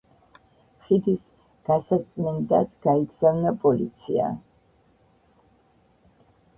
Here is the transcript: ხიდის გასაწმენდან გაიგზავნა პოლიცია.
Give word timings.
ხიდის 0.85 1.27
გასაწმენდან 1.67 2.73
გაიგზავნა 2.87 3.55
პოლიცია. 3.67 4.35